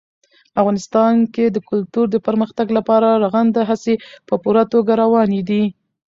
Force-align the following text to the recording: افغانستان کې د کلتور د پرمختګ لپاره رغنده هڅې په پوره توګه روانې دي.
افغانستان 0.59 1.13
کې 1.33 1.45
د 1.49 1.57
کلتور 1.69 2.05
د 2.11 2.15
پرمختګ 2.27 2.67
لپاره 2.77 3.09
رغنده 3.23 3.61
هڅې 3.69 3.93
په 4.27 4.35
پوره 4.43 4.63
توګه 4.73 4.91
روانې 5.03 5.41
دي. 5.49 5.63